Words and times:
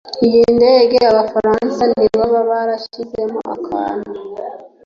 Iyi 0.25 0.43
ndege 0.57 0.97
abafaransa 1.11 1.81
ntibaba 1.91 2.39
barashyizemo 2.49 3.39
akantu? 3.55 4.11